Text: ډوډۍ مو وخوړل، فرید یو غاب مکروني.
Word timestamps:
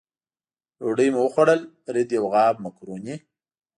ډوډۍ 0.79 1.07
مو 1.13 1.21
وخوړل، 1.25 1.61
فرید 1.83 2.09
یو 2.17 2.25
غاب 2.33 2.55
مکروني. 2.63 3.15